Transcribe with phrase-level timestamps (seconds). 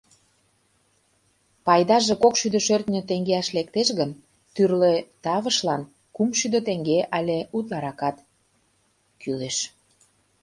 [1.65, 4.11] Пайдаже кокшӱдӧ шӧртньӧ теҥгеаш лектеш гын,
[4.53, 4.93] тӱрлӧ
[5.23, 5.81] тавышлан
[6.15, 8.15] кумшӱдӧ теҥге але утларакат
[9.21, 9.57] кӱлеш.